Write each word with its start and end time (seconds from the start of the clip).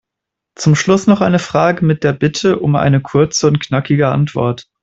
Zum 0.55 0.73
Schluss 0.73 1.05
noch 1.05 1.21
eine 1.21 1.37
Frage 1.37 1.85
mit 1.85 2.03
der 2.03 2.11
Bitte 2.13 2.57
um 2.57 2.75
eine 2.75 3.01
kurze 3.01 3.45
und 3.45 3.59
knackige 3.59 4.07
Antwort. 4.07 4.65